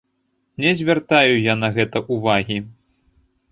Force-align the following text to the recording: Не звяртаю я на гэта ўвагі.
Не 0.63 0.71
звяртаю 0.79 1.35
я 1.51 1.55
на 1.65 1.71
гэта 1.77 1.97
ўвагі. 2.15 2.61